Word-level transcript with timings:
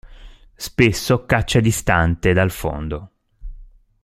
Spesso 0.55 1.27
caccia 1.27 1.59
distante 1.59 2.33
dal 2.33 2.49
fondo. 2.49 3.11